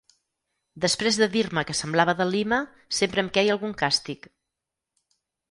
Després 0.85 1.19
de 1.23 1.27
dir-me 1.35 1.63
que 1.71 1.75
semblava 1.79 2.15
de 2.23 2.27
Lima 2.31 2.59
sempre 3.01 3.25
em 3.25 3.31
queia 3.37 3.55
algun 3.59 3.77
càstig. 3.83 4.29